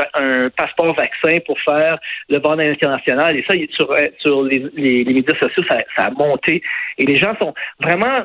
passeport 0.55 0.95
vaccin 0.95 1.39
pour 1.45 1.59
faire 1.61 1.97
le 2.29 2.39
vol 2.39 2.59
international. 2.59 3.37
Et 3.37 3.45
ça, 3.47 3.55
sur, 3.71 3.93
sur 4.19 4.43
les, 4.43 4.59
médias 5.05 5.37
sociaux, 5.39 5.63
ça, 5.69 6.05
a 6.05 6.11
monté. 6.11 6.61
Et 6.97 7.05
les 7.05 7.15
gens 7.15 7.35
sont 7.37 7.53
vraiment... 7.79 8.23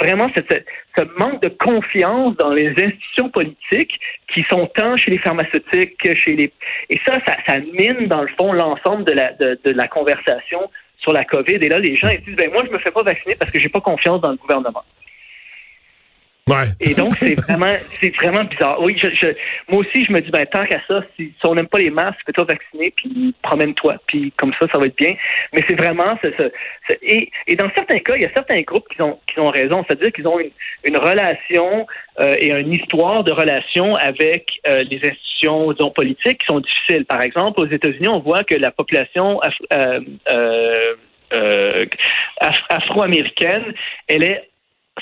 Vraiment 0.00 0.26
ce 0.34 1.02
manque 1.18 1.42
de 1.42 1.50
confiance 1.50 2.34
dans 2.38 2.48
les 2.48 2.70
institutions 2.70 3.28
politiques 3.28 4.00
qui 4.32 4.42
sont 4.48 4.66
tant 4.74 4.96
chez 4.96 5.10
les 5.10 5.18
pharmaceutiques 5.18 5.98
que 5.98 6.16
chez 6.16 6.34
les 6.34 6.50
et 6.88 6.98
ça, 7.06 7.18
ça, 7.46 7.58
mine 7.58 8.06
dans 8.06 8.22
le 8.22 8.28
fond 8.40 8.54
l'ensemble 8.54 9.04
de 9.04 9.70
la 9.70 9.88
conversation 9.88 10.70
sur 10.98 11.12
la 11.12 11.24
COVID. 11.24 11.56
Et 11.56 11.68
là, 11.68 11.78
les 11.78 11.96
gens 11.96 12.08
disent 12.08 12.36
ben 12.36 12.50
moi 12.50 12.62
je 12.66 12.72
me 12.72 12.78
fais 12.78 12.90
pas 12.90 13.02
vacciner 13.02 13.36
parce 13.36 13.50
que 13.50 13.60
j'ai 13.60 13.68
pas 13.68 13.80
confiance 13.80 14.20
dans 14.20 14.30
le 14.30 14.36
gouvernement. 14.36 14.84
Et 16.78 16.94
donc, 16.94 17.16
c'est 17.16 17.34
vraiment, 17.34 17.74
c'est 17.90 18.14
vraiment 18.14 18.44
bizarre. 18.44 18.80
Oui, 18.80 18.96
je, 19.02 19.08
je, 19.10 19.34
moi 19.68 19.80
aussi, 19.80 20.04
je 20.04 20.12
me 20.12 20.20
dis, 20.20 20.30
ben, 20.30 20.46
tant 20.46 20.64
qu'à 20.64 20.80
ça, 20.86 21.02
si, 21.16 21.34
si 21.36 21.46
on 21.46 21.56
n'aime 21.56 21.66
pas 21.66 21.78
les 21.78 21.90
masques, 21.90 22.20
fais-toi 22.24 22.44
vacciner, 22.44 22.92
puis 22.96 23.34
promène-toi, 23.42 23.96
puis 24.06 24.32
comme 24.36 24.52
ça, 24.60 24.68
ça 24.72 24.78
va 24.78 24.86
être 24.86 24.96
bien. 24.96 25.16
Mais 25.52 25.64
c'est 25.68 25.74
vraiment, 25.74 26.16
et, 27.02 27.30
et 27.48 27.56
dans 27.56 27.68
certains 27.74 27.98
cas, 27.98 28.14
il 28.14 28.22
y 28.22 28.26
a 28.26 28.32
certains 28.32 28.60
groupes 28.62 28.86
qui 28.94 29.02
ont, 29.02 29.18
qui 29.26 29.40
ont 29.40 29.50
raison, 29.50 29.84
c'est-à-dire 29.88 30.12
qu'ils 30.12 30.28
ont 30.28 30.38
une, 30.38 30.52
une 30.84 30.96
relation 30.96 31.84
euh, 32.20 32.34
et 32.38 32.52
une 32.52 32.72
histoire 32.72 33.24
de 33.24 33.32
relation 33.32 33.96
avec 33.96 34.60
euh, 34.68 34.84
les 34.88 34.98
institutions, 34.98 35.72
disons, 35.72 35.90
politiques 35.90 36.42
qui 36.42 36.46
sont 36.46 36.60
difficiles. 36.60 37.06
Par 37.06 37.22
exemple, 37.22 37.60
aux 37.60 37.66
États-Unis, 37.66 38.06
on 38.06 38.20
voit 38.20 38.44
que 38.44 38.54
la 38.54 38.70
population 38.70 39.40
euh, 39.72 40.00
euh, 40.30 41.86
afro-américaine, 42.70 43.74
elle 44.06 44.22
est 44.22 44.48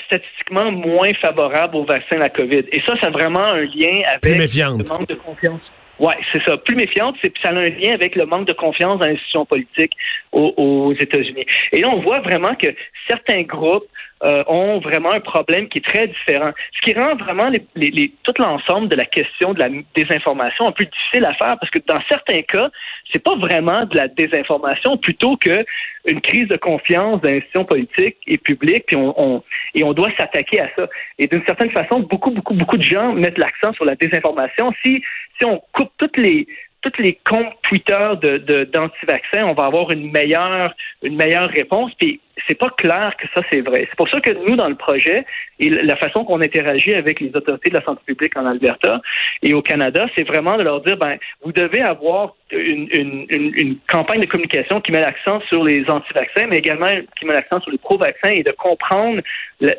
statistiquement 0.05 0.71
moins 0.71 1.13
favorable 1.21 1.77
au 1.77 1.85
vaccin 1.85 2.15
de 2.15 2.21
la 2.21 2.29
COVID. 2.29 2.65
Et 2.71 2.81
ça, 2.85 2.95
ça 2.99 3.07
a 3.07 3.09
vraiment 3.11 3.45
un 3.45 3.61
lien 3.61 4.01
avec 4.07 4.25
le 4.25 4.83
manque 4.89 5.07
de 5.07 5.15
confiance. 5.15 5.61
Oui, 5.97 6.13
c'est 6.33 6.43
ça. 6.43 6.57
Plus 6.57 6.75
méfiante, 6.75 7.15
c'est 7.23 7.31
ça 7.41 7.49
a 7.49 7.53
un 7.53 7.63
lien 7.63 7.93
avec 7.93 8.15
le 8.15 8.25
manque 8.25 8.47
de 8.47 8.53
confiance 8.53 8.99
dans 8.99 9.05
l'institution 9.05 9.45
politique 9.45 9.93
aux, 10.31 10.53
aux 10.57 10.93
États-Unis. 10.93 11.45
Et 11.71 11.81
là, 11.81 11.89
on 11.89 12.01
voit 12.01 12.19
vraiment 12.19 12.53
que 12.55 12.67
certains 13.07 13.43
groupes 13.43 13.87
euh, 14.23 14.43
ont 14.47 14.79
vraiment 14.79 15.11
un 15.11 15.19
problème 15.19 15.67
qui 15.67 15.79
est 15.79 15.85
très 15.85 16.07
différent. 16.07 16.51
Ce 16.73 16.81
qui 16.81 16.97
rend 16.97 17.15
vraiment 17.15 17.49
les, 17.49 17.65
les, 17.75 18.13
tout 18.23 18.33
l'ensemble 18.39 18.87
de 18.87 18.95
la 18.95 19.05
question 19.05 19.53
de 19.53 19.59
la 19.59 19.69
désinformation 19.95 20.67
un 20.67 20.71
peu 20.71 20.85
difficile 20.85 21.25
à 21.25 21.33
faire 21.33 21.57
parce 21.59 21.69
que 21.69 21.79
dans 21.85 21.99
certains 22.09 22.41
cas, 22.41 22.69
c'est 23.11 23.21
pas 23.21 23.35
vraiment 23.35 23.85
de 23.85 23.95
la 23.97 24.07
désinformation 24.07 24.97
plutôt 24.97 25.35
que 25.37 25.65
une 26.07 26.21
crise 26.21 26.47
de 26.47 26.57
confiance 26.57 27.21
dans 27.21 27.29
l'institution 27.29 27.65
politique 27.65 28.17
et 28.27 28.37
publique, 28.37 28.85
puis 28.87 28.95
on, 28.95 29.13
on 29.19 29.43
et 29.73 29.83
on 29.83 29.93
doit 29.93 30.09
s'attaquer 30.17 30.61
à 30.61 30.69
ça. 30.75 30.87
Et 31.19 31.27
d'une 31.27 31.43
certaine 31.45 31.71
façon, 31.71 31.99
beaucoup, 31.99 32.31
beaucoup, 32.31 32.53
beaucoup 32.53 32.77
de 32.77 32.83
gens 32.83 33.11
mettent 33.13 33.37
l'accent 33.37 33.73
sur 33.73 33.85
la 33.85 33.95
désinformation. 33.95 34.71
Si 34.83 35.03
si 35.37 35.45
on 35.45 35.61
coupe 35.73 35.91
toutes 35.97 36.17
les 36.17 36.47
toutes 36.81 36.99
les 36.99 37.19
comptes 37.29 37.53
Twitter 37.63 38.11
de 38.21 38.63
d'anti-vaccins, 38.65 39.43
on 39.45 39.53
va 39.53 39.65
avoir 39.65 39.91
une 39.91 40.11
meilleure 40.11 40.73
une 41.01 41.15
meilleure 41.15 41.49
réponse. 41.49 41.91
Puis 41.99 42.21
c'est 42.47 42.57
pas 42.57 42.69
clair 42.69 43.13
que 43.17 43.27
ça 43.33 43.41
c'est 43.51 43.61
vrai. 43.61 43.87
C'est 43.89 43.95
pour 43.95 44.09
ça 44.09 44.19
que 44.19 44.31
nous 44.47 44.55
dans 44.55 44.69
le 44.69 44.75
projet 44.75 45.25
et 45.59 45.69
la 45.69 45.95
façon 45.95 46.25
qu'on 46.25 46.41
interagit 46.41 46.93
avec 46.93 47.19
les 47.19 47.31
autorités 47.33 47.69
de 47.69 47.75
la 47.75 47.83
santé 47.83 48.01
publique 48.05 48.35
en 48.37 48.45
Alberta 48.45 49.01
et 49.41 49.53
au 49.53 49.61
Canada, 49.61 50.05
c'est 50.15 50.23
vraiment 50.23 50.57
de 50.57 50.63
leur 50.63 50.81
dire 50.81 50.97
ben 50.97 51.17
vous 51.43 51.51
devez 51.51 51.81
avoir 51.81 52.35
une, 52.51 52.87
une, 52.91 53.25
une, 53.29 53.77
campagne 53.87 54.21
de 54.21 54.27
communication 54.27 54.79
qui 54.79 54.91
met 54.91 55.01
l'accent 55.01 55.41
sur 55.49 55.63
les 55.63 55.89
anti-vaccins, 55.89 56.45
mais 56.47 56.57
également 56.57 56.85
qui 57.17 57.25
met 57.25 57.33
l'accent 57.33 57.59
sur 57.61 57.71
les 57.71 57.79
pro-vaccins 57.79 58.29
et 58.29 58.43
de 58.43 58.51
comprendre 58.51 59.21
la, 59.59 59.73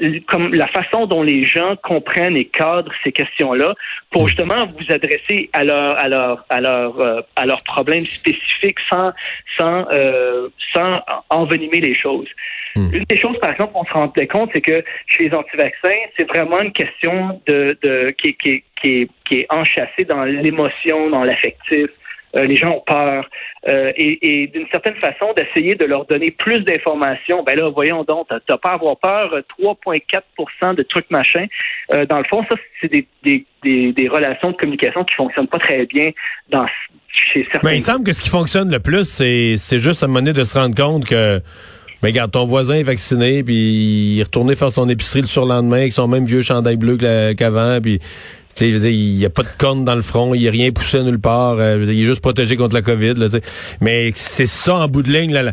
la 0.50 0.66
façon 0.68 1.06
dont 1.06 1.22
les 1.22 1.44
gens 1.44 1.76
comprennent 1.76 2.36
et 2.36 2.46
cadrent 2.46 2.92
ces 3.04 3.12
questions-là 3.12 3.75
pour 4.10 4.26
justement 4.26 4.66
vous 4.66 4.92
adresser 4.92 5.48
à 5.52 5.62
leur 5.62 5.98
à 5.98 6.08
leur 6.08 6.44
à 6.48 6.60
leur 6.60 7.00
euh, 7.00 7.20
à 7.36 7.46
leurs 7.46 7.62
problèmes 7.62 8.04
spécifiques 8.04 8.55
sans 8.90 9.12
sans 9.58 9.87
euh, 9.92 10.49
sans 10.75 11.00
envenimer 11.30 11.80
les 11.80 11.94
choses. 11.94 12.28
Hmm. 12.75 12.90
Une 12.92 13.04
des 13.04 13.18
choses, 13.18 13.38
par 13.38 13.50
exemple, 13.52 13.73
on 13.75 13.85
se 13.85 13.92
rendait 13.92 14.26
compte, 14.26 14.50
c'est 14.54 14.61
que 14.61 14.85
chez 15.06 15.28
les 15.28 15.35
anti-vaccins, 15.35 15.96
c'est 16.18 16.28
vraiment 16.28 16.61
une 16.61 16.73
question 16.73 17.40
de, 17.46 17.78
de 17.82 18.11
qui, 18.11 18.35
qui, 18.35 18.62
qui, 18.80 19.02
est, 19.02 19.11
qui 19.26 19.38
est 19.40 19.46
enchâssée 19.50 20.04
dans 20.04 20.25
l'émotion, 20.25 21.08
dans 21.11 21.23
l'affectif. 21.23 21.88
Euh, 22.35 22.45
les 22.45 22.54
gens 22.54 22.71
ont 22.71 22.83
peur. 22.87 23.28
Euh, 23.68 23.92
et, 23.97 24.42
et 24.42 24.47
d'une 24.49 24.66
certaine 24.71 24.97
façon, 24.97 25.33
d'essayer 25.37 25.75
de 25.75 25.85
leur 25.85 26.04
donner 26.06 26.30
plus 26.30 26.61
d'informations. 26.61 27.42
Ben 27.45 27.56
là, 27.56 27.68
voyons 27.71 28.04
donc, 28.04 28.28
t'as 28.28 28.59
pas 28.59 28.71
à 28.71 28.75
avoir 28.75 28.97
peur, 28.99 29.35
3,4% 29.59 30.75
de 30.75 30.83
trucs 30.83 31.11
machin. 31.11 31.47
Euh, 31.92 32.04
dans 32.06 32.18
le 32.18 32.25
fond, 32.25 32.45
ça, 32.49 32.56
c'est 32.80 32.90
des, 32.90 33.06
des, 33.23 33.45
des, 33.62 33.92
des, 33.92 34.09
relations 34.09 34.50
de 34.50 34.56
communication 34.56 35.04
qui 35.04 35.14
fonctionnent 35.14 35.49
pas 35.49 35.59
très 35.59 35.87
bien 35.87 36.11
dans 36.50 36.66
chez 37.09 37.45
certains. 37.50 37.68
Mais 37.68 37.76
il 37.76 37.83
semble 37.83 38.04
que 38.04 38.12
ce 38.12 38.21
qui 38.21 38.28
fonctionne 38.28 38.71
le 38.71 38.80
plus, 38.80 39.04
c'est, 39.04 39.78
juste 39.78 40.02
à 40.02 40.06
un 40.06 40.09
moment 40.09 40.33
de 40.33 40.45
se 40.45 40.59
rendre 40.59 40.75
compte 40.75 41.06
que 41.06 41.40
mais 42.02 42.11
regarde, 42.11 42.30
ton 42.30 42.45
voisin 42.45 42.75
est 42.75 42.83
vacciné, 42.83 43.42
puis 43.42 43.54
il 43.54 44.21
est 44.21 44.25
retourné 44.25 44.54
faire 44.54 44.71
son 44.71 44.87
épicerie 44.88 45.23
le 45.23 45.26
surlendemain 45.26 45.78
avec 45.78 45.92
son 45.92 46.06
même 46.06 46.26
vieux 46.26 46.42
chandail 46.42 46.76
bleu 46.76 46.99
qu'avant, 47.35 47.80
puis 47.80 48.00
sais, 48.58 48.94
il 48.94 49.16
n'y 49.16 49.25
a 49.25 49.30
pas 49.30 49.42
de 49.42 49.48
corne 49.58 49.84
dans 49.84 49.94
le 49.94 50.02
front, 50.02 50.34
il 50.34 50.40
n'y 50.40 50.48
a 50.48 50.50
rien 50.50 50.70
poussé 50.70 51.02
nulle 51.02 51.18
part, 51.18 51.56
euh, 51.58 51.84
il 51.86 52.00
est 52.00 52.04
juste 52.04 52.20
protégé 52.20 52.56
contre 52.56 52.75
la 52.75 52.82
COVID. 52.82 53.14
Là, 53.14 53.28
mais 53.80 54.12
c'est 54.14 54.46
ça 54.46 54.76
en 54.76 54.88
bout 54.88 55.02
de 55.02 55.12
ligne, 55.12 55.32
là, 55.32 55.52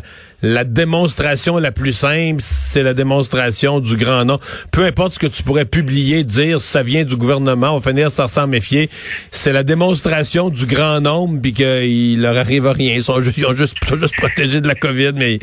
démonstration 0.64 1.58
la 1.58 1.72
plus 1.72 1.92
simple, 1.92 2.40
c'est 2.40 2.82
la 2.82 2.94
démonstration 2.94 3.80
du 3.80 3.96
grand 3.96 4.24
nom. 4.24 4.38
Peu 4.72 4.84
importe 4.84 5.14
ce 5.14 5.18
que 5.18 5.26
tu 5.26 5.42
pourrais 5.42 5.64
publier, 5.64 6.24
dire 6.24 6.60
ça 6.60 6.82
vient 6.82 7.04
du 7.04 7.16
gouvernement, 7.16 7.72
on 7.72 7.78
va 7.78 7.90
finir 7.90 8.10
sans 8.10 8.28
s'en 8.28 8.46
méfier. 8.46 8.88
C'est 9.30 9.52
la 9.52 9.62
démonstration 9.62 10.50
du 10.50 10.66
grand 10.66 11.00
nombre, 11.00 11.40
puis 11.40 11.52
qu'il 11.52 12.20
leur 12.20 12.36
arrive 12.36 12.66
à 12.66 12.72
rien. 12.72 12.94
Ils 12.94 13.02
sont 13.02 13.20
juste, 13.20 13.38
ils 13.38 13.46
ont 13.46 13.52
juste, 13.54 13.76
juste 13.98 14.16
protégés 14.16 14.60
de 14.60 14.68
la 14.68 14.74
COVID, 14.74 15.12
mais 15.14 15.38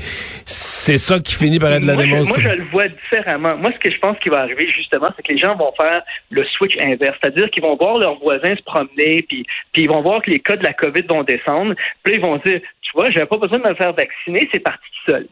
c'est 0.46 0.98
ça 0.98 1.20
qui 1.20 1.36
finit 1.36 1.60
par 1.60 1.72
être 1.74 1.86
la 1.86 1.96
démonstration. 1.96 2.50
moi, 2.50 2.56
je 2.56 2.62
le 2.62 2.70
vois 2.70 2.88
différemment. 2.88 3.58
Moi, 3.58 3.72
ce 3.74 3.80
que 3.80 3.94
je 3.94 4.00
pense 4.00 4.18
qui 4.20 4.30
va 4.30 4.42
arriver, 4.42 4.68
justement, 4.76 5.10
c'est 5.16 5.24
que 5.24 5.32
les 5.32 5.38
gens 5.38 5.56
vont 5.56 5.72
faire 5.80 6.02
le 6.30 6.44
switch 6.46 6.76
inverse. 6.80 7.18
C'est-à-dire 7.22 7.50
qu'ils 7.52 7.64
vont 7.64 7.76
voir 7.76 7.98
leurs 7.98 8.20
voisins 8.20 8.56
se 8.56 8.64
promener, 8.64 9.24
puis, 9.28 9.46
puis 9.72 9.84
ils 9.84 9.90
vont 9.90 10.02
voir 10.02 10.22
que 10.22 10.30
les 10.30 10.40
cas 10.40 10.58
de 10.58 10.64
la 10.64 10.74
COVID 10.74 11.04
vont 11.10 11.24
descendre. 11.24 11.76
Puis 12.04 12.16
ils 12.16 12.22
vont 12.22 12.38
dire, 12.46 12.62
tu 12.92 12.98
vois, 12.98 13.10
j'avais 13.10 13.26
pas 13.26 13.38
besoin 13.38 13.60
de 13.60 13.68
me 13.68 13.76
faire 13.76 13.94
vacciner, 13.94 14.50
c'est 14.52 14.60
parti 14.60 14.86
seul. 15.08 15.28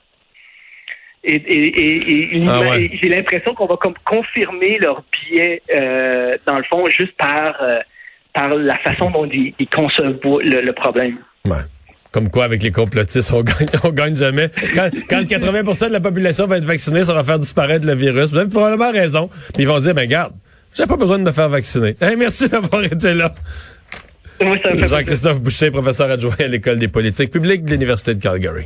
Et, 1.23 1.35
et, 1.35 2.47
ah 2.47 2.77
j'ai 2.77 3.09
l'impression 3.09 3.53
qu'on 3.53 3.65
va 3.65 3.75
comme 3.75 3.95
confirmer 4.05 4.77
leur 4.79 5.03
biais, 5.11 5.61
euh, 5.73 6.37
dans 6.47 6.55
le 6.55 6.63
fond, 6.63 6.87
juste 6.89 7.11
par, 7.17 7.61
euh, 7.61 7.79
par 8.33 8.55
la 8.55 8.77
façon 8.77 9.11
dont 9.11 9.29
ils, 9.29 9.53
conçoivent 9.67 10.17
le, 10.23 10.71
problème. 10.71 11.17
Ouais. 11.43 11.57
Comme 12.11 12.29
quoi, 12.29 12.45
avec 12.45 12.63
les 12.63 12.71
complotistes, 12.71 13.33
on 13.33 13.43
gagne, 13.43 13.67
on 13.83 13.89
gagne 13.89 14.15
jamais. 14.15 14.49
Quand, 14.73 14.89
quand 15.09 15.23
80% 15.23 15.89
de 15.89 15.93
la 15.93 15.99
population 15.99 16.47
va 16.47 16.57
être 16.57 16.63
vaccinée, 16.63 17.03
ça 17.03 17.13
va 17.13 17.25
faire 17.25 17.39
disparaître 17.39 17.85
le 17.85 17.95
virus. 17.95 18.31
Vous 18.31 18.37
avez 18.37 18.49
probablement 18.49 18.91
raison. 18.91 19.29
Puis 19.53 19.63
ils 19.63 19.67
vont 19.67 19.79
dire, 19.79 19.93
ben 19.93 20.07
garde, 20.07 20.33
j'ai 20.73 20.85
pas 20.85 20.95
besoin 20.95 21.19
de 21.19 21.23
me 21.23 21.33
faire 21.33 21.49
vacciner. 21.49 21.95
merci 22.17 22.47
d'avoir 22.49 22.81
été 22.81 23.13
là. 23.13 23.33
Jean-Christophe 24.39 25.41
Boucher, 25.41 25.71
professeur 25.71 26.09
adjoint 26.09 26.35
à 26.39 26.47
l'École 26.47 26.79
des 26.79 26.87
politiques 26.87 27.31
publiques 27.31 27.65
de 27.65 27.71
l'Université 27.71 28.13
de 28.15 28.21
Calgary. 28.21 28.65